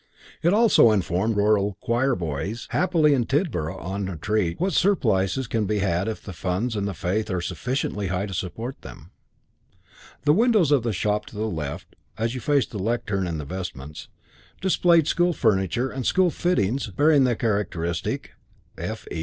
[0.41, 5.79] It also informed rural choirboys, haply in Tidborough on a treat, what surplices can be
[5.81, 9.11] like if the funds and the faith are sufficiently high to support them.
[10.23, 13.45] The windows of the shop to the left (as you faced the lectern and the
[13.45, 14.07] vestments)
[14.59, 18.31] displayed school furniture and school fittings bearing the characteristic
[18.79, 19.19] "F.E.